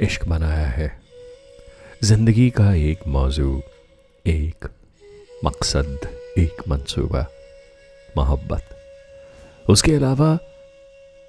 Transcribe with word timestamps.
इश्क 0.00 0.28
बनाया 0.28 0.66
है। 0.66 1.00
ज़िंदगी 2.04 2.50
का 2.50 2.74
एक 2.74 3.00
मौजू, 3.06 3.62
एक 4.26 4.68
मकसद, 5.44 5.98
एक 6.38 6.62
मंसूबा, 6.68 7.26
मोहब्बत। 8.16 8.68
उसके 9.70 9.94
अलावा 9.94 10.38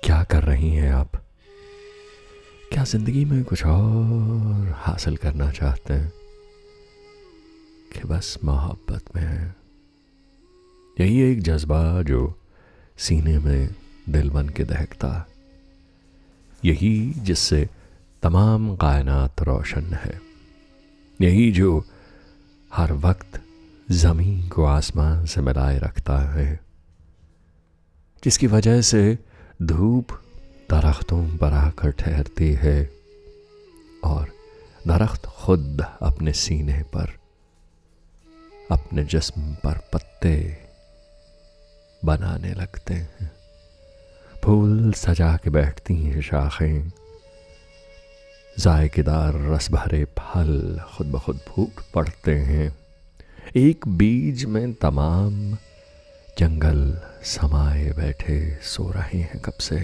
क्या 0.04 0.24
कर 0.24 0.44
रही 0.44 0.70
हैं 0.70 0.94
आप? 0.94 1.12
क्या 2.74 2.84
ज़िंदगी 2.84 3.26
में 3.26 3.44
कुछ 3.44 3.66
और 3.66 4.74
हासिल 4.76 5.18
करना 5.18 5.52
चाहते 5.52 5.94
हैं? 5.94 6.14
कि 7.94 8.08
बस 8.08 8.38
मोहब्बत 8.44 9.16
में 9.16 9.24
है। 9.24 9.56
यही 11.00 11.32
एक 11.32 11.44
जज्बा 11.44 12.02
जो 12.02 12.40
सीने 12.98 13.40
में 13.40 13.76
दिल 14.10 14.30
बन 14.30 14.50
के 14.50 14.64
दहकता। 14.64 15.28
यही 16.66 17.14
जिससे 17.18 17.70
तमाम 18.24 18.76
कायनात 18.76 19.42
रोशन 19.42 19.94
है। 19.94 20.20
यही 21.20 21.52
जो 21.52 21.84
हर 22.74 22.92
वक्त 22.94 23.42
ज़मीन 23.92 24.48
को 24.48 24.66
आसमान 24.66 25.26
से 25.26 25.42
मिलाए 25.42 25.78
रखता 25.80 26.18
है, 26.34 26.60
जिसकी 28.24 28.48
वजह 28.48 28.82
से 28.82 29.18
धूप 29.62 30.12
दरख्तों 30.70 31.38
पर 31.38 31.54
आकर 31.54 31.92
ठहरती 31.92 32.52
है 32.54 32.92
और 34.04 34.28
दरख्त 34.88 35.26
खुद 35.26 35.86
अपने 36.02 36.34
सीने 36.34 36.82
पर, 36.84 37.18
अपने 38.72 39.04
जिस्म 39.06 39.54
पर 39.54 39.80
पत्ते 39.94 40.36
बनाने 42.06 42.54
लगते 42.54 42.94
हैं। 42.94 43.32
फूल 44.44 44.94
सजा 44.94 45.36
के 45.38 45.50
बैठती 45.50 45.96
हैं 45.96 46.22
शाखें 46.22 46.90
जायकेदार 48.60 49.34
रस 49.52 49.70
भरे 49.72 50.04
फल 50.20 50.80
खुद 50.94 51.08
ब 51.08 51.20
खुद 51.20 51.38
फूट 51.48 51.82
पड़ते 51.94 52.36
हैं। 52.36 52.76
एक 53.56 53.88
बीज 53.88 54.44
में 54.46 54.74
तमाम 54.74 55.58
जंगल 56.40 56.82
समाए 57.26 57.92
बैठे 57.98 58.40
सो 58.64 58.90
रहे 58.92 59.20
हैं 59.20 59.40
कब 59.40 59.58
से। 59.62 59.80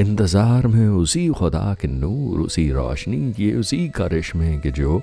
इंतज़ार 0.00 0.66
में 0.66 0.86
उसी 0.86 1.28
खुदा 1.28 1.74
के 1.74 1.88
नूर, 1.88 2.40
उसी 2.40 2.70
रोशनी 2.72 3.32
की 3.32 3.52
उसी 3.54 3.88
करिश्मे 3.88 4.56
के 4.58 4.70
जो 4.70 5.02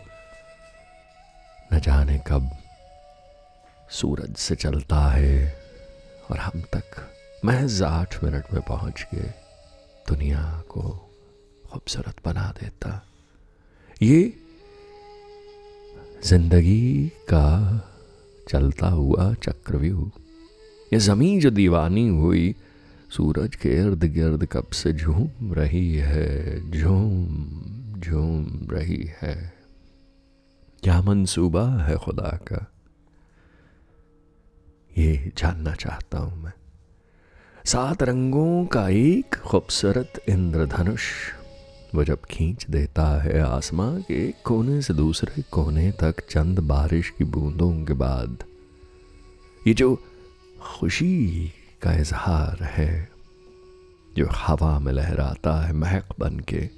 न 1.73 1.79
जाने 1.79 2.19
कब 2.27 2.49
सूरज 3.91 4.35
से 4.35 4.55
चलता 4.55 5.07
है 5.11 5.55
और 6.31 6.38
हम 6.38 6.61
तक 6.73 7.07
महज 7.45 7.81
आठ 7.83 8.23
मिनट 8.23 8.53
में 8.53 8.61
पहुँच 8.61 9.07
गए 9.13 9.33
दुनिया 10.07 10.61
को। 10.69 11.12
खूबसूरत 11.73 12.16
बना 12.25 12.53
देता। 12.61 13.07
ये 14.02 14.33
ज़िंदगी 16.25 17.07
का 17.07 17.47
चलता 18.49 18.88
हुआ 18.88 19.33
चक्रव्यूह। 19.33 20.11
ये 20.94 20.99
ज़मीन 20.99 21.39
जो 21.39 21.49
दीवानी 21.49 22.07
हुई, 22.07 22.55
सूरज 23.16 23.55
के 23.55 23.69
इर्द 23.69 24.03
गिर्द 24.03 24.45
कब 24.45 24.67
से 24.71 24.94
झूम 24.94 25.53
रही 25.53 25.95
है, 25.95 26.71
झूम 26.71 27.99
झूम 27.99 28.67
रही 28.71 29.11
है। 29.21 29.53
क्या 30.83 31.01
मंसूबा 31.01 31.67
है 31.83 31.97
खुदा 31.97 32.39
का? 32.47 32.66
ये 34.97 35.31
जानना 35.38 35.73
चाहता 35.73 36.17
हूँ 36.17 36.44
मैं। 36.44 36.53
सात 37.66 38.03
रंगों 38.03 38.66
का 38.66 38.89
एक 38.89 39.35
खूबसूरत 39.35 40.23
इंद्रधनुष 40.29 41.03
वो 41.95 42.03
जब 42.03 42.25
खींच 42.25 42.66
देता 42.69 43.22
है 43.22 43.39
आसमां 43.39 44.02
के 44.02 44.13
एक 44.27 44.36
कोने 44.45 44.81
से 44.81 44.94
दूसरे 44.94 45.41
कोने 45.41 45.91
तक 45.91 46.16
चंद 46.30 46.59
बारिश 46.59 47.09
की 47.09 47.23
बूंदों 47.23 47.85
के 47.85 47.94
बाद। 47.94 48.44
ये 49.67 49.73
जो 49.73 49.95
खुशी 50.62 51.53
का 51.81 51.94
इजहार 51.94 52.63
है, 52.63 53.09
जो 54.17 54.28
हवा 54.31 54.79
में 54.79 54.91
लहराता 54.94 55.62
है 55.62 55.73
महक 55.73 56.09
बन 56.19 56.40
के 56.40 56.69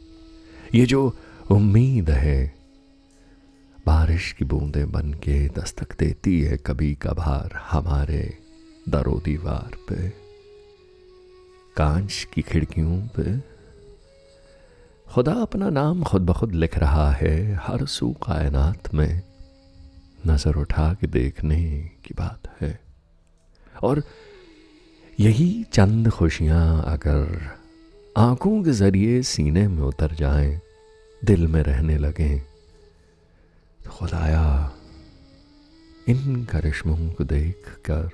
ये 0.75 0.85
जो 0.85 1.17
उम्मीद 1.51 2.09
है, 2.09 2.53
बारिश 3.85 4.31
की 4.31 4.45
बूंदें 4.45 4.91
बन 4.91 5.13
के 5.13 5.47
दस्तक 5.49 5.97
देती 5.99 6.41
है 6.41 6.57
कभी 6.57 6.93
कभार 6.95 7.59
हमारे 7.71 8.37
दरो 8.89 9.21
दीवार 9.25 9.77
पे। 9.89 10.09
कांच 11.77 12.27
की 12.33 12.41
खिड़कियों 12.41 13.01
पे 13.07 13.54
खुदा 15.15 15.31
अपना 15.31 15.69
नाम 15.69 16.03
खुद 16.03 16.21
ब 16.21 16.33
खुद 16.33 16.51
लिख 16.51 16.77
रहा 16.77 17.11
है 17.11 17.55
हर 17.55 17.85
सू 17.85 18.11
कायनात 18.11 18.93
में 18.93 19.21
नज़र 20.27 20.55
उठा 20.55 20.93
के 20.93 21.07
देखने 21.07 21.91
की 22.05 22.13
बात 22.13 22.47
है। 22.61 22.79
और 23.83 24.03
यही 25.19 25.63
चंद 25.63 26.09
खुशियाँ 26.09 26.83
अगर 26.87 27.53
आँखों 28.17 28.63
के 28.63 28.71
ज़रिए 28.71 29.21
सीने 29.21 29.67
में 29.67 29.83
उतर 29.83 30.11
जाएँ, 30.11 30.59
दिल 31.25 31.47
में 31.47 31.63
रहने 31.63 31.97
लगें 31.97 32.41
खुदाया 33.89 34.71
इन 36.07 36.43
करिश्मों 36.45 36.97
को 36.97 37.23
देख 37.23 37.69
कर 37.89 38.09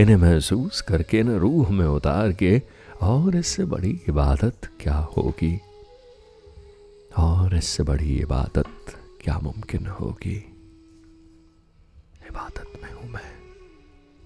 इन्हें 0.00 0.16
महसूस 0.16 0.80
करके 0.80 1.18
इन्हें 1.18 1.38
रूह 1.38 1.70
में 1.70 1.86
उतार 1.86 2.32
के 2.32 2.62
और 3.02 3.36
इससे 3.36 3.64
बड़ी 3.64 4.00
इबादत 4.08 4.70
क्या 4.80 4.96
होगी? 5.16 5.60
और 7.16 7.56
इससे 7.56 7.82
बड़ी 7.82 8.18
इबादत 8.18 8.98
क्या 9.20 9.38
मुमकिन 9.38 9.86
होगी? 9.86 10.36
इबादत 12.30 12.80
में 12.82 12.92
हूँ 12.92 13.10
मैं। 13.10 13.40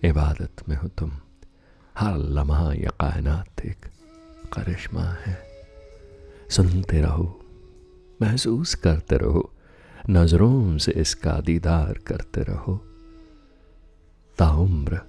इबादत 0.09 0.69
में 0.69 0.77
हूँ 0.77 0.91
तुम। 0.99 1.12
हर 1.99 2.17
लम्हा 2.17 2.72
या 2.72 2.91
कायनात 2.91 3.67
एक 3.67 3.87
करिश्मा 4.53 5.03
है। 5.03 5.43
सुनते 6.50 7.00
रहो, 7.00 7.41
महसूस 8.22 8.75
करते 8.75 9.16
रहो, 9.16 9.53
नज़रों 10.11 10.78
से 10.78 10.93
इसका 10.93 11.41
दीदार 11.41 11.93
करते 11.93 12.43
रहो। 12.43 12.87
ताउम्र 14.39 15.01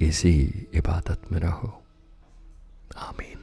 इसी 0.00 0.68
इबादत 0.74 1.22
में 1.32 1.40
रहो। 1.40 1.82
आमीन। 2.96 3.37